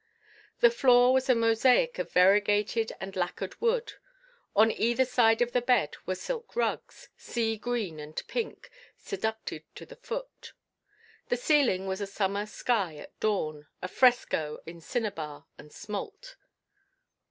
The 0.61 0.71
floor 0.71 1.13
was 1.13 1.29
a 1.29 1.35
mosaic 1.35 1.99
of 1.99 2.11
variegated 2.11 2.91
and 2.99 3.15
lacquered 3.15 3.61
wood. 3.61 3.93
On 4.55 4.71
either 4.71 5.05
side 5.05 5.43
of 5.43 5.51
the 5.51 5.61
bed 5.61 5.95
were 6.07 6.15
silk 6.15 6.55
rugs, 6.55 7.09
sea 7.15 7.55
green 7.55 7.99
and 7.99 8.19
pink, 8.27 8.71
seductive 8.97 9.61
to 9.75 9.85
the 9.85 9.95
foot; 9.95 10.53
the 11.29 11.37
ceiling 11.37 11.85
was 11.85 12.01
a 12.01 12.07
summer 12.07 12.47
sky 12.47 12.95
at 12.97 13.19
dawn, 13.19 13.67
a 13.79 13.87
fresco 13.87 14.59
in 14.65 14.81
cinnabar 14.81 15.45
and 15.59 15.71
smalt. 15.71 16.35